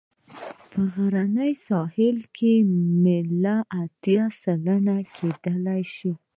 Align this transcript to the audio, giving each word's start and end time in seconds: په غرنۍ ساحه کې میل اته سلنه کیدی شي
په 0.71 0.79
غرنۍ 0.93 1.53
ساحه 1.67 2.09
کې 2.35 2.53
میل 3.03 3.43
اته 3.81 4.21
سلنه 4.41 4.95
کیدی 5.15 5.77
شي 5.93 6.11